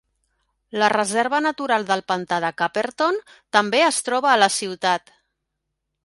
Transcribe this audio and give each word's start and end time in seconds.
La 0.83 0.87
reserva 0.93 1.41
natural 1.47 1.83
del 1.89 2.01
pantà 2.11 2.39
de 2.45 2.49
Caperton 2.61 3.19
també 3.57 3.81
es 3.89 3.99
troba 4.09 4.31
a 4.31 4.39
la 4.45 4.49
ciutat. 4.55 5.13